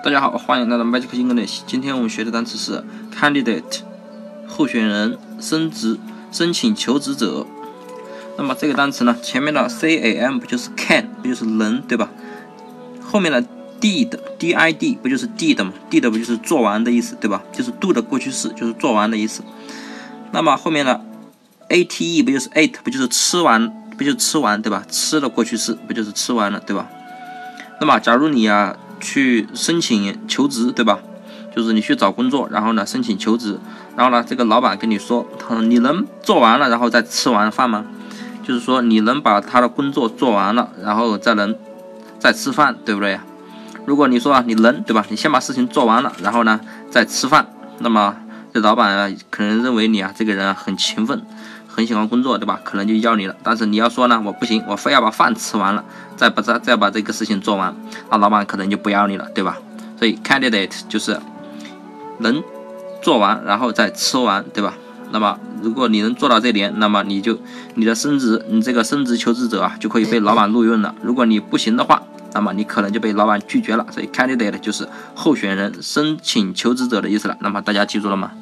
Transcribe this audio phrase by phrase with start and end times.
[0.00, 1.62] 大家好，欢迎来到 Magic English。
[1.66, 3.80] 今天我们学的单词是 candidate，
[4.46, 5.98] 候选人、升职、
[6.30, 7.44] 申请求职者。
[8.36, 12.10] 那么这个单词呢，前面的 c a m 不就是 can，不就是能，对吧？
[13.02, 13.42] 后面的
[13.80, 17.42] did，d i d 不就是 did 吗？did 不就是做完的意思，对吧？
[17.52, 19.42] 就是 do 的过去式，就是做完的意思。
[20.30, 21.04] 那么后面的
[21.70, 23.68] a t e 不就是 ate，不就是吃完，
[23.98, 24.84] 不就是吃完，对吧？
[24.88, 26.88] 吃的过去式不就是吃完了，对吧？
[27.80, 28.76] 那么假如你呀。
[29.00, 30.98] 去申请求职，对吧？
[31.54, 33.58] 就是你去找工作，然后呢申请求职，
[33.96, 37.84] 然后呢这个老板跟你说，他说你能做完了，然后再吃完饭吗？
[38.44, 41.54] 就是说你能把他的工作做完了，然后再能
[42.18, 43.18] 再吃饭，对不对？
[43.86, 45.04] 如果你说啊你能，对吧？
[45.08, 46.60] 你先把事情做完了，然后呢
[46.90, 48.14] 再吃饭，那么
[48.52, 51.22] 这老板啊可能认为你啊这个人啊很勤奋。
[51.78, 52.60] 很喜欢工作，对吧？
[52.64, 53.36] 可能就要你了。
[53.44, 55.84] 但是你要说呢，我不行，我非要把饭吃完了，
[56.16, 57.72] 再把这再把这个事情做完，
[58.10, 59.56] 那老板可能就不要你了，对吧？
[59.96, 61.20] 所以 candidate 就是
[62.18, 62.42] 能
[63.00, 64.74] 做完，然后再吃完，对吧？
[65.12, 67.38] 那么如果你能做到这点，那么你就
[67.76, 70.92] 你的升职，你这个升职求职者啊，就可以被老板录用了。
[71.00, 72.02] 如果你不行的话，
[72.34, 73.86] 那么你可能就被老板拒绝了。
[73.92, 77.36] 所以 candidate 就是候选人、申请求职者的意思了。
[77.38, 78.32] 那么大家记住了吗？